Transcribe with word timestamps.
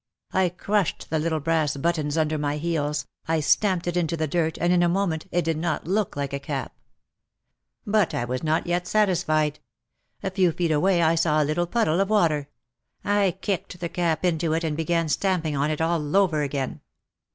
I 0.33 0.49
crushed 0.49 1.11
the 1.11 1.19
little 1.19 1.39
brass 1.39 1.77
buttons 1.77 2.17
under 2.17 2.39
my 2.39 2.57
heels, 2.57 3.05
I 3.27 3.39
stamped 3.39 3.85
it 3.85 3.95
into 3.95 4.17
the 4.17 4.25
dirt 4.25 4.57
and 4.59 4.73
in 4.73 4.81
a 4.81 4.89
moment 4.89 5.27
it 5.31 5.45
did 5.45 5.57
not 5.59 5.85
look 5.85 6.15
like 6.15 6.33
a 6.33 6.39
cap. 6.39 6.73
But 7.85 8.15
I 8.15 8.25
was 8.25 8.41
not 8.41 8.65
yet 8.65 8.87
satisfied. 8.87 9.59
A 10.23 10.31
few 10.31 10.53
feet 10.53 10.71
away 10.71 11.03
I 11.03 11.13
saw 11.13 11.43
a 11.43 11.45
little 11.45 11.67
puddle 11.67 12.01
of 12.01 12.09
water. 12.09 12.49
I 13.05 13.37
kicked 13.41 13.79
the 13.79 13.89
cap 13.89 14.25
into 14.25 14.53
it 14.53 14.63
and 14.63 14.75
began 14.75 15.07
stamping 15.07 15.55
on 15.55 15.69
it 15.69 15.81
all 15.81 16.15
over 16.17 16.41
again. 16.41 16.81